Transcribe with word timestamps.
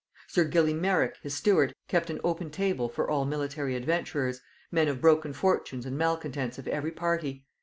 Sir 0.27 0.45
Gilly 0.45 0.73
Merrick, 0.73 1.17
his 1.21 1.35
steward, 1.37 1.75
kept 1.87 2.09
an 2.09 2.19
open 2.23 2.49
table 2.49 2.89
for 2.89 3.07
all 3.07 3.23
military 3.23 3.75
adventurers, 3.75 4.41
men 4.71 4.87
of 4.87 4.99
broken 4.99 5.31
fortunes 5.31 5.85
and 5.85 5.95
malcontents 5.95 6.57
of 6.57 6.67
every 6.67 6.91
party. 6.91 7.45